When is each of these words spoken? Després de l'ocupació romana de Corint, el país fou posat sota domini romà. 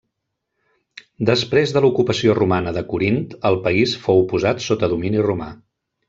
Després 1.29 1.73
de 1.75 1.83
l'ocupació 1.85 2.35
romana 2.39 2.73
de 2.77 2.83
Corint, 2.93 3.19
el 3.53 3.59
país 3.67 3.93
fou 4.07 4.23
posat 4.35 4.65
sota 4.69 4.91
domini 4.95 5.21
romà. 5.31 5.51